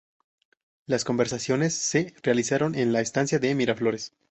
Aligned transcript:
Las 0.87 1.03
conversaciones 1.03 1.75
se 1.75 2.15
realizaron 2.23 2.73
en 2.73 2.91
la 2.91 3.01
estancia 3.01 3.37
de 3.37 3.53
Miraflores. 3.53 4.15